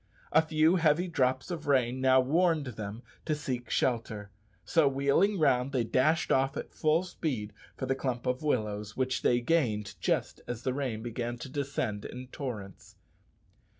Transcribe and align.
A 0.31 0.41
few 0.41 0.77
heavy 0.77 1.07
drops 1.07 1.51
of 1.51 1.67
rain 1.67 2.01
now 2.01 2.19
warned 2.21 2.65
them 2.65 3.03
to 3.25 3.35
seek 3.35 3.69
shelter, 3.69 4.31
so 4.65 4.87
wheeling 4.87 5.37
round 5.37 5.73
they 5.73 5.83
dashed 5.83 6.31
off 6.31 6.57
at 6.57 6.73
full 6.73 7.03
speed 7.03 7.53
for 7.77 7.85
the 7.85 7.93
clump 7.93 8.25
of 8.25 8.41
willows, 8.41 8.97
which 8.97 9.21
they 9.21 9.41
gained 9.41 9.93
just 9.99 10.41
as 10.47 10.63
the 10.63 10.73
rain 10.73 11.03
began 11.03 11.37
to 11.37 11.49
descend 11.49 12.03
in 12.05 12.29
torrents. 12.29 12.95